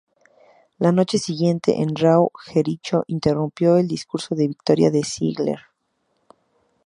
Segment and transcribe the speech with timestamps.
[0.79, 5.59] La noche siguiente en "Raw", Jericho interrumpió el discurso de victoria de Ziggler.